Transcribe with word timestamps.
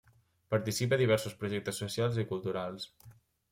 Participa 0.55 0.95
a 0.97 0.99
diversos 1.03 1.37
projectes 1.45 1.79
socials 1.83 2.19
i 2.25 2.27
culturals. 2.35 2.91